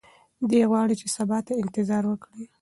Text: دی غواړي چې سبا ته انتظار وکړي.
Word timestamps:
دی 0.49 0.61
غواړي 0.69 0.95
چې 1.01 1.07
سبا 1.15 1.37
ته 1.47 1.53
انتظار 1.63 2.03
وکړي. 2.07 2.43